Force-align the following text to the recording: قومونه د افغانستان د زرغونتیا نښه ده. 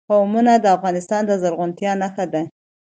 قومونه 0.09 0.53
د 0.59 0.65
افغانستان 0.77 1.21
د 1.27 1.31
زرغونتیا 1.41 1.91
نښه 2.01 2.25
ده. 2.33 2.41